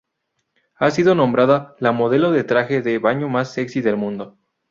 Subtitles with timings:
[0.79, 4.35] Ha sido nombrada la modelo de traje de baño más sexy del mundo.